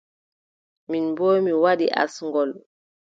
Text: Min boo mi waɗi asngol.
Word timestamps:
Min 0.89 1.05
boo 1.17 1.35
mi 1.45 1.51
waɗi 1.63 1.87
asngol. 2.01 2.49